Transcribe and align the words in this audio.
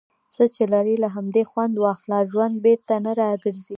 څۀ 0.35 0.45
چې 0.55 0.63
لرې، 0.73 0.95
له 1.03 1.07
همدې 1.15 1.43
خؤند 1.49 1.75
واخله. 1.79 2.17
ژؤند 2.31 2.55
بیرته 2.65 2.95
نۀ 3.05 3.11
را 3.19 3.29
ګرځي. 3.43 3.69